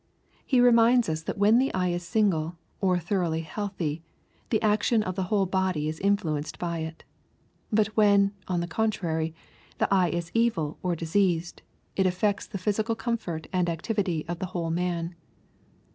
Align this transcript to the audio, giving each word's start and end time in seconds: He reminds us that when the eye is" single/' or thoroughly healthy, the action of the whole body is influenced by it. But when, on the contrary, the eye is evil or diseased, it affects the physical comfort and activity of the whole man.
He 0.43 0.59
reminds 0.59 1.09
us 1.09 1.21
that 1.21 1.37
when 1.37 1.59
the 1.59 1.71
eye 1.75 1.89
is" 1.89 2.01
single/' 2.11 2.55
or 2.79 2.97
thoroughly 2.97 3.41
healthy, 3.41 4.01
the 4.49 4.59
action 4.63 5.03
of 5.03 5.13
the 5.13 5.25
whole 5.25 5.45
body 5.45 5.87
is 5.87 5.99
influenced 5.99 6.57
by 6.57 6.79
it. 6.79 7.03
But 7.71 7.89
when, 7.95 8.33
on 8.47 8.61
the 8.61 8.67
contrary, 8.67 9.35
the 9.77 9.87
eye 9.93 10.09
is 10.09 10.31
evil 10.33 10.79
or 10.81 10.95
diseased, 10.95 11.61
it 11.95 12.07
affects 12.07 12.47
the 12.47 12.57
physical 12.57 12.95
comfort 12.95 13.45
and 13.53 13.69
activity 13.69 14.25
of 14.27 14.39
the 14.39 14.47
whole 14.57 14.71
man. 14.71 15.13